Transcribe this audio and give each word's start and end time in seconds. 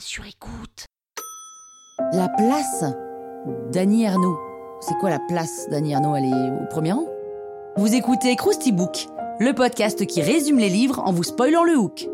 Écoute. 0.00 0.86
La 2.14 2.30
place 2.30 2.84
d'Annie 3.70 4.04
Ernaux. 4.04 4.38
C'est 4.80 4.94
quoi 4.94 5.10
la 5.10 5.18
place 5.28 5.68
d'Annie 5.68 5.92
Ernaux? 5.92 6.16
Elle 6.16 6.24
est 6.24 6.62
au 6.62 6.66
premier 6.70 6.92
rang? 6.92 7.04
Vous 7.76 7.94
écoutez 7.94 8.34
Krusty 8.34 8.72
Book, 8.72 9.08
le 9.40 9.52
podcast 9.52 10.06
qui 10.06 10.22
résume 10.22 10.58
les 10.58 10.70
livres 10.70 11.02
en 11.04 11.12
vous 11.12 11.22
spoilant 11.22 11.64
le 11.64 11.76
hook. 11.76 12.08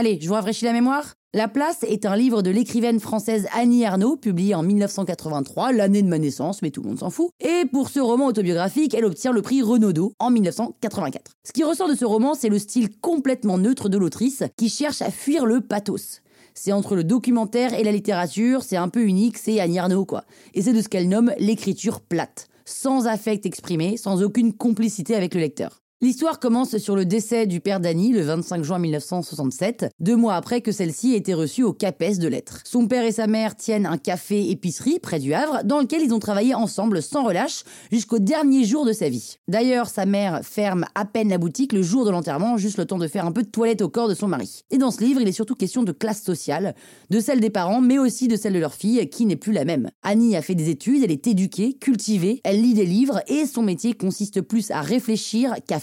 Allez, 0.00 0.18
je 0.18 0.28
vous 0.28 0.32
rafraîchis 0.32 0.64
la 0.64 0.72
mémoire 0.72 1.12
La 1.34 1.46
place 1.46 1.82
est 1.82 2.06
un 2.06 2.16
livre 2.16 2.40
de 2.40 2.50
l'écrivaine 2.50 3.00
française 3.00 3.46
Annie 3.54 3.82
Ernaux, 3.82 4.16
publié 4.16 4.54
en 4.54 4.62
1983, 4.62 5.72
l'année 5.72 6.00
de 6.00 6.08
ma 6.08 6.18
naissance, 6.18 6.62
mais 6.62 6.70
tout 6.70 6.80
le 6.80 6.88
monde 6.88 7.00
s'en 7.00 7.10
fout. 7.10 7.28
Et 7.38 7.66
pour 7.70 7.90
ce 7.90 8.00
roman 8.00 8.24
autobiographique, 8.24 8.94
elle 8.94 9.04
obtient 9.04 9.30
le 9.30 9.42
prix 9.42 9.60
Renaudot 9.60 10.14
en 10.18 10.30
1984. 10.30 11.32
Ce 11.44 11.52
qui 11.52 11.64
ressort 11.64 11.86
de 11.86 11.94
ce 11.94 12.06
roman, 12.06 12.32
c'est 12.32 12.48
le 12.48 12.58
style 12.58 12.88
complètement 13.02 13.58
neutre 13.58 13.90
de 13.90 13.98
l'autrice, 13.98 14.42
qui 14.56 14.70
cherche 14.70 15.02
à 15.02 15.10
fuir 15.10 15.44
le 15.44 15.60
pathos. 15.60 16.22
C'est 16.54 16.72
entre 16.72 16.96
le 16.96 17.04
documentaire 17.04 17.74
et 17.74 17.84
la 17.84 17.92
littérature, 17.92 18.62
c'est 18.62 18.78
un 18.78 18.88
peu 18.88 19.02
unique, 19.02 19.36
c'est 19.36 19.60
Annie 19.60 19.76
Ernaux, 19.76 20.06
quoi. 20.06 20.24
Et 20.54 20.62
c'est 20.62 20.72
de 20.72 20.80
ce 20.80 20.88
qu'elle 20.88 21.10
nomme 21.10 21.34
l'écriture 21.38 22.00
plate, 22.00 22.48
sans 22.64 23.06
affect 23.06 23.44
exprimé, 23.44 23.98
sans 23.98 24.22
aucune 24.22 24.54
complicité 24.54 25.14
avec 25.14 25.34
le 25.34 25.40
lecteur. 25.40 25.82
L'histoire 26.02 26.40
commence 26.40 26.78
sur 26.78 26.96
le 26.96 27.04
décès 27.04 27.46
du 27.46 27.60
père 27.60 27.78
d'Annie 27.78 28.10
le 28.14 28.22
25 28.22 28.64
juin 28.64 28.78
1967, 28.78 29.90
deux 30.00 30.16
mois 30.16 30.34
après 30.34 30.62
que 30.62 30.72
celle-ci 30.72 31.12
ait 31.12 31.18
été 31.18 31.34
reçue 31.34 31.62
au 31.62 31.74
CAPES 31.74 32.16
de 32.18 32.26
lettres. 32.26 32.62
Son 32.64 32.88
père 32.88 33.04
et 33.04 33.12
sa 33.12 33.26
mère 33.26 33.54
tiennent 33.54 33.84
un 33.84 33.98
café-épicerie 33.98 34.98
près 34.98 35.18
du 35.18 35.34
Havre, 35.34 35.62
dans 35.62 35.78
lequel 35.78 36.00
ils 36.00 36.14
ont 36.14 36.18
travaillé 36.18 36.54
ensemble 36.54 37.02
sans 37.02 37.22
relâche 37.22 37.64
jusqu'au 37.92 38.18
dernier 38.18 38.64
jour 38.64 38.86
de 38.86 38.94
sa 38.94 39.10
vie. 39.10 39.36
D'ailleurs, 39.46 39.90
sa 39.90 40.06
mère 40.06 40.40
ferme 40.42 40.86
à 40.94 41.04
peine 41.04 41.28
la 41.28 41.36
boutique 41.36 41.74
le 41.74 41.82
jour 41.82 42.06
de 42.06 42.10
l'enterrement, 42.10 42.56
juste 42.56 42.78
le 42.78 42.86
temps 42.86 42.96
de 42.96 43.06
faire 43.06 43.26
un 43.26 43.32
peu 43.32 43.42
de 43.42 43.50
toilette 43.50 43.82
au 43.82 43.90
corps 43.90 44.08
de 44.08 44.14
son 44.14 44.26
mari. 44.26 44.64
Et 44.70 44.78
dans 44.78 44.92
ce 44.92 45.04
livre, 45.04 45.20
il 45.20 45.28
est 45.28 45.32
surtout 45.32 45.54
question 45.54 45.82
de 45.82 45.92
classe 45.92 46.22
sociale, 46.22 46.74
de 47.10 47.20
celle 47.20 47.40
des 47.40 47.50
parents, 47.50 47.82
mais 47.82 47.98
aussi 47.98 48.26
de 48.26 48.36
celle 48.36 48.54
de 48.54 48.58
leur 48.58 48.72
fille, 48.72 49.06
qui 49.10 49.26
n'est 49.26 49.36
plus 49.36 49.52
la 49.52 49.66
même. 49.66 49.90
Annie 50.02 50.34
a 50.34 50.40
fait 50.40 50.54
des 50.54 50.70
études, 50.70 51.04
elle 51.04 51.12
est 51.12 51.26
éduquée, 51.26 51.74
cultivée, 51.74 52.40
elle 52.42 52.62
lit 52.62 52.72
des 52.72 52.86
livres, 52.86 53.20
et 53.28 53.44
son 53.44 53.62
métier 53.62 53.92
consiste 53.92 54.40
plus 54.40 54.70
à 54.70 54.80
réfléchir 54.80 55.56
qu'à 55.68 55.78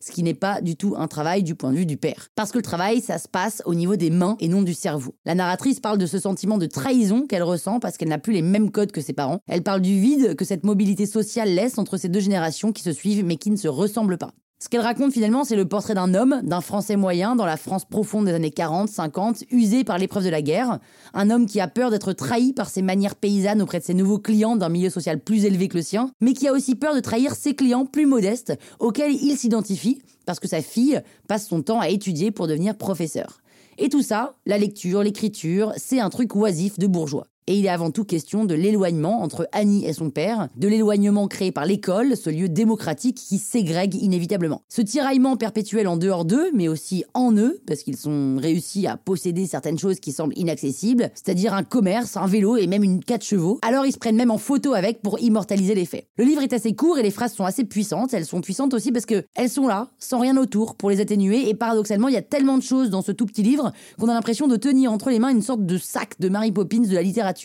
ce 0.00 0.12
qui 0.12 0.22
n'est 0.22 0.34
pas 0.34 0.60
du 0.60 0.76
tout 0.76 0.94
un 0.96 1.06
travail 1.06 1.42
du 1.42 1.54
point 1.54 1.72
de 1.72 1.76
vue 1.76 1.86
du 1.86 1.96
père. 1.96 2.28
Parce 2.34 2.50
que 2.50 2.58
le 2.58 2.62
travail, 2.62 3.00
ça 3.00 3.18
se 3.18 3.28
passe 3.28 3.62
au 3.64 3.74
niveau 3.74 3.96
des 3.96 4.10
mains 4.10 4.36
et 4.40 4.48
non 4.48 4.62
du 4.62 4.74
cerveau. 4.74 5.14
La 5.24 5.34
narratrice 5.34 5.80
parle 5.80 5.98
de 5.98 6.06
ce 6.06 6.18
sentiment 6.18 6.58
de 6.58 6.66
trahison 6.66 7.26
qu'elle 7.26 7.42
ressent 7.42 7.80
parce 7.80 7.96
qu'elle 7.96 8.08
n'a 8.08 8.18
plus 8.18 8.32
les 8.32 8.42
mêmes 8.42 8.70
codes 8.70 8.92
que 8.92 9.00
ses 9.00 9.12
parents. 9.12 9.40
Elle 9.46 9.62
parle 9.62 9.80
du 9.80 9.98
vide 10.00 10.36
que 10.36 10.44
cette 10.44 10.64
mobilité 10.64 11.06
sociale 11.06 11.54
laisse 11.54 11.78
entre 11.78 11.96
ces 11.96 12.08
deux 12.08 12.20
générations 12.20 12.72
qui 12.72 12.82
se 12.82 12.92
suivent 12.92 13.24
mais 13.24 13.36
qui 13.36 13.50
ne 13.50 13.56
se 13.56 13.68
ressemblent 13.68 14.18
pas. 14.18 14.32
Ce 14.60 14.68
qu'elle 14.68 14.80
raconte 14.80 15.12
finalement, 15.12 15.44
c'est 15.44 15.54
le 15.54 15.68
portrait 15.68 15.94
d'un 15.94 16.14
homme, 16.14 16.40
d'un 16.42 16.60
Français 16.60 16.96
moyen, 16.96 17.36
dans 17.36 17.46
la 17.46 17.56
France 17.56 17.84
profonde 17.84 18.24
des 18.24 18.32
années 18.32 18.50
40, 18.50 18.88
50, 18.88 19.44
usé 19.52 19.84
par 19.84 19.98
l'épreuve 19.98 20.24
de 20.24 20.30
la 20.30 20.42
guerre. 20.42 20.80
Un 21.14 21.30
homme 21.30 21.46
qui 21.46 21.60
a 21.60 21.68
peur 21.68 21.92
d'être 21.92 22.12
trahi 22.12 22.52
par 22.52 22.68
ses 22.68 22.82
manières 22.82 23.14
paysannes 23.14 23.62
auprès 23.62 23.78
de 23.78 23.84
ses 23.84 23.94
nouveaux 23.94 24.18
clients 24.18 24.56
d'un 24.56 24.68
milieu 24.68 24.90
social 24.90 25.20
plus 25.20 25.44
élevé 25.44 25.68
que 25.68 25.76
le 25.76 25.82
sien, 25.82 26.10
mais 26.20 26.32
qui 26.32 26.48
a 26.48 26.52
aussi 26.52 26.74
peur 26.74 26.96
de 26.96 27.00
trahir 27.00 27.36
ses 27.36 27.54
clients 27.54 27.86
plus 27.86 28.06
modestes, 28.06 28.52
auxquels 28.80 29.12
il 29.12 29.36
s'identifie, 29.36 30.02
parce 30.26 30.40
que 30.40 30.48
sa 30.48 30.60
fille 30.60 31.00
passe 31.28 31.46
son 31.46 31.62
temps 31.62 31.78
à 31.78 31.88
étudier 31.88 32.32
pour 32.32 32.48
devenir 32.48 32.76
professeur. 32.76 33.38
Et 33.78 33.88
tout 33.88 34.02
ça, 34.02 34.34
la 34.44 34.58
lecture, 34.58 35.04
l'écriture, 35.04 35.72
c'est 35.76 36.00
un 36.00 36.10
truc 36.10 36.34
oisif 36.34 36.80
de 36.80 36.88
bourgeois. 36.88 37.28
Et 37.50 37.54
il 37.54 37.64
est 37.64 37.70
avant 37.70 37.90
tout 37.90 38.04
question 38.04 38.44
de 38.44 38.52
l'éloignement 38.54 39.22
entre 39.22 39.48
Annie 39.52 39.86
et 39.86 39.94
son 39.94 40.10
père, 40.10 40.48
de 40.58 40.68
l'éloignement 40.68 41.28
créé 41.28 41.50
par 41.50 41.64
l'école, 41.64 42.14
ce 42.14 42.28
lieu 42.28 42.50
démocratique 42.50 43.16
qui 43.16 43.38
ségrègue 43.38 43.94
inévitablement. 43.94 44.60
Ce 44.68 44.82
tiraillement 44.82 45.34
perpétuel 45.38 45.88
en 45.88 45.96
dehors 45.96 46.26
d'eux, 46.26 46.50
mais 46.52 46.68
aussi 46.68 47.04
en 47.14 47.34
eux, 47.38 47.58
parce 47.66 47.84
qu'ils 47.84 48.06
ont 48.06 48.36
réussi 48.36 48.86
à 48.86 48.98
posséder 48.98 49.46
certaines 49.46 49.78
choses 49.78 49.98
qui 49.98 50.12
semblent 50.12 50.34
inaccessibles, 50.36 51.10
c'est-à-dire 51.14 51.54
un 51.54 51.62
commerce, 51.62 52.18
un 52.18 52.26
vélo 52.26 52.58
et 52.58 52.66
même 52.66 52.84
une 52.84 53.02
4 53.02 53.24
chevaux, 53.24 53.58
alors 53.62 53.86
ils 53.86 53.92
se 53.92 53.98
prennent 53.98 54.16
même 54.16 54.30
en 54.30 54.36
photo 54.36 54.74
avec 54.74 55.00
pour 55.00 55.18
immortaliser 55.18 55.74
les 55.74 55.86
faits. 55.86 56.06
Le 56.18 56.26
livre 56.26 56.42
est 56.42 56.52
assez 56.52 56.74
court 56.74 56.98
et 56.98 57.02
les 57.02 57.10
phrases 57.10 57.32
sont 57.32 57.46
assez 57.46 57.64
puissantes, 57.64 58.12
elles 58.12 58.26
sont 58.26 58.42
puissantes 58.42 58.74
aussi 58.74 58.92
parce 58.92 59.06
que 59.06 59.24
elles 59.34 59.48
sont 59.48 59.66
là, 59.66 59.88
sans 59.98 60.18
rien 60.18 60.36
autour, 60.36 60.74
pour 60.74 60.90
les 60.90 61.00
atténuer, 61.00 61.48
et 61.48 61.54
paradoxalement, 61.54 62.08
il 62.08 62.14
y 62.14 62.18
a 62.18 62.22
tellement 62.22 62.58
de 62.58 62.62
choses 62.62 62.90
dans 62.90 63.00
ce 63.00 63.12
tout 63.12 63.24
petit 63.24 63.42
livre 63.42 63.72
qu'on 63.98 64.10
a 64.10 64.12
l'impression 64.12 64.48
de 64.48 64.56
tenir 64.56 64.92
entre 64.92 65.08
les 65.08 65.18
mains 65.18 65.30
une 65.30 65.40
sorte 65.40 65.64
de 65.64 65.78
sac 65.78 66.20
de 66.20 66.28
Mary 66.28 66.52
Poppins 66.52 66.80
de 66.80 66.94
la 66.94 67.00
littérature. 67.00 67.37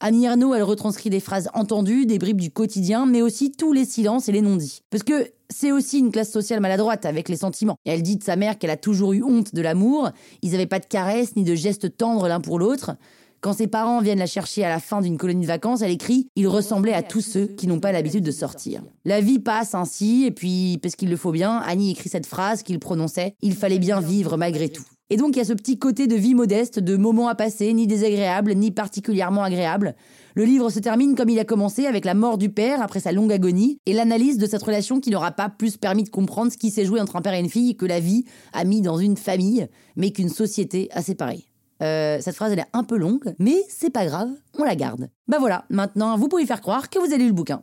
Annie 0.00 0.26
Ernaux, 0.26 0.54
elle 0.54 0.62
retranscrit 0.62 1.10
des 1.10 1.18
phrases 1.18 1.48
entendues, 1.54 2.06
des 2.06 2.18
bribes 2.18 2.40
du 2.40 2.52
quotidien, 2.52 3.04
mais 3.04 3.20
aussi 3.20 3.50
tous 3.50 3.72
les 3.72 3.84
silences 3.84 4.28
et 4.28 4.32
les 4.32 4.42
non-dits. 4.42 4.82
Parce 4.90 5.02
que 5.02 5.32
c'est 5.50 5.72
aussi 5.72 5.98
une 5.98 6.12
classe 6.12 6.30
sociale 6.30 6.60
maladroite 6.60 7.04
avec 7.04 7.28
les 7.28 7.36
sentiments. 7.36 7.76
Elle 7.84 8.02
dit 8.02 8.16
de 8.16 8.22
sa 8.22 8.36
mère 8.36 8.58
qu'elle 8.58 8.70
a 8.70 8.76
toujours 8.76 9.12
eu 9.12 9.24
honte 9.24 9.54
de 9.54 9.62
l'amour, 9.62 10.10
ils 10.42 10.52
n'avaient 10.52 10.66
pas 10.66 10.78
de 10.78 10.86
caresses 10.86 11.34
ni 11.34 11.42
de 11.42 11.54
gestes 11.54 11.96
tendres 11.96 12.28
l'un 12.28 12.40
pour 12.40 12.58
l'autre. 12.60 12.92
Quand 13.40 13.52
ses 13.52 13.68
parents 13.68 14.00
viennent 14.00 14.18
la 14.18 14.26
chercher 14.26 14.64
à 14.64 14.68
la 14.68 14.80
fin 14.80 15.00
d'une 15.00 15.16
colonie 15.16 15.42
de 15.42 15.46
vacances, 15.46 15.82
elle 15.82 15.92
écrit 15.92 16.28
Il 16.34 16.48
ressemblait 16.48 16.92
à 16.92 17.02
tous 17.02 17.20
ceux 17.20 17.46
qui 17.46 17.68
n'ont 17.68 17.78
pas 17.78 17.92
l'habitude 17.92 18.24
de 18.24 18.32
sortir. 18.32 18.82
La 19.04 19.20
vie 19.20 19.38
passe 19.38 19.74
ainsi, 19.74 20.24
et 20.26 20.32
puis, 20.32 20.78
parce 20.82 20.96
qu'il 20.96 21.08
le 21.08 21.16
faut 21.16 21.30
bien, 21.30 21.58
Annie 21.58 21.92
écrit 21.92 22.08
cette 22.08 22.26
phrase 22.26 22.64
qu'il 22.64 22.80
prononçait 22.80 23.34
Il 23.40 23.54
fallait 23.54 23.78
bien 23.78 24.00
vivre 24.00 24.36
malgré 24.36 24.68
tout. 24.68 24.84
Et 25.10 25.16
donc 25.16 25.36
il 25.36 25.38
y 25.38 25.42
a 25.42 25.44
ce 25.44 25.54
petit 25.54 25.78
côté 25.78 26.06
de 26.06 26.14
vie 26.16 26.34
modeste, 26.34 26.78
de 26.78 26.96
moments 26.96 27.28
à 27.28 27.34
passer, 27.34 27.72
ni 27.72 27.86
désagréables, 27.86 28.52
ni 28.52 28.70
particulièrement 28.70 29.42
agréables. 29.42 29.94
Le 30.34 30.44
livre 30.44 30.70
se 30.70 30.78
termine 30.78 31.14
comme 31.14 31.30
il 31.30 31.38
a 31.38 31.44
commencé, 31.44 31.86
avec 31.86 32.04
la 32.04 32.14
mort 32.14 32.36
du 32.36 32.50
père 32.50 32.82
après 32.82 33.00
sa 33.00 33.12
longue 33.12 33.32
agonie, 33.32 33.78
et 33.86 33.92
l'analyse 33.92 34.38
de 34.38 34.46
cette 34.46 34.62
relation 34.62 35.00
qui 35.00 35.10
n'aura 35.10 35.32
pas 35.32 35.48
plus 35.48 35.76
permis 35.76 36.04
de 36.04 36.10
comprendre 36.10 36.52
ce 36.52 36.58
qui 36.58 36.70
s'est 36.70 36.84
joué 36.84 37.00
entre 37.00 37.16
un 37.16 37.22
père 37.22 37.34
et 37.34 37.40
une 37.40 37.48
fille 37.48 37.76
que 37.76 37.86
la 37.86 38.00
vie 38.00 38.24
a 38.52 38.64
mis 38.64 38.82
dans 38.82 38.98
une 38.98 39.16
famille, 39.16 39.66
mais 39.96 40.10
qu'une 40.12 40.28
société 40.28 40.88
a 40.92 41.02
séparé. 41.02 41.46
Euh, 41.82 42.18
cette 42.20 42.34
phrase 42.34 42.52
elle 42.52 42.58
est 42.58 42.66
un 42.72 42.84
peu 42.84 42.96
longue, 42.96 43.34
mais 43.38 43.56
c'est 43.68 43.90
pas 43.90 44.04
grave, 44.04 44.30
on 44.58 44.64
la 44.64 44.76
garde. 44.76 45.08
Bah 45.26 45.38
voilà, 45.38 45.64
maintenant 45.70 46.16
vous 46.16 46.28
pouvez 46.28 46.44
faire 46.44 46.60
croire 46.60 46.90
que 46.90 46.98
vous 46.98 47.12
avez 47.12 47.18
lu 47.18 47.28
le 47.28 47.32
bouquin. 47.32 47.62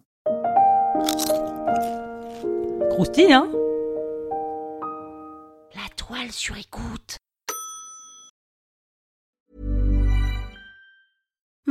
Croustille, 2.92 3.34
hein? 3.34 3.50
La 5.76 5.90
toile 5.96 6.32
sur 6.32 6.56
écoute. 6.58 7.18